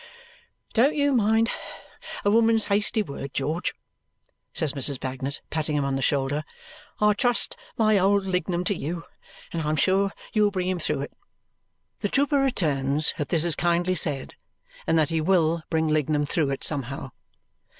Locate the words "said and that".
13.93-15.09